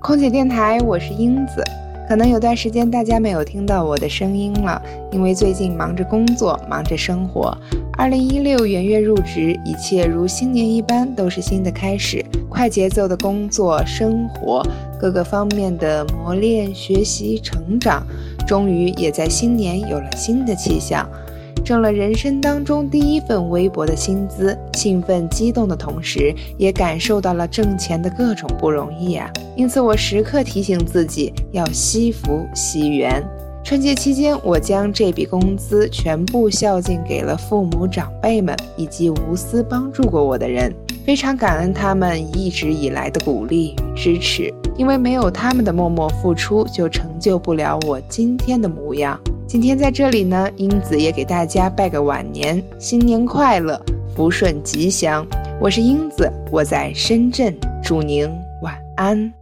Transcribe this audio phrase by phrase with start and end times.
[0.00, 1.62] 空姐电台，我是英子。
[2.08, 7.52] 可能有段时间大家没有听到我的声音了，因为最近忙着工作，忙着生活。
[7.94, 12.24] 二零一六元月入职，一切如新年一般，都是新的开始。
[12.48, 14.64] 快节奏的工作生活，
[15.00, 18.06] 各个方面的磨练、学习、成长，
[18.46, 21.06] 终于也在新年有了新的气象。
[21.68, 29.30] 挣了人生当中第一份微薄的薪资，兴奋激动的同时，也感受到了挣钱的各种不容易啊！
[29.54, 33.22] 因此，我时刻提醒自己要惜福惜缘。
[33.62, 49.20] 春节期间，我将这笔工资全部孝敬给了父母长辈们以及无私帮助过我的人，非常感恩他们一直以来的鼓励与支持，因为没有他们的默默付出，就成就不了我今天的模样。
[49.48, 53.80] 今天在这里呢，英子也给大家拜个晚年，新年快乐，
[54.14, 55.26] 福顺吉祥。
[55.58, 58.28] 我是英子，我在深圳，祝您
[58.60, 59.37] 晚安。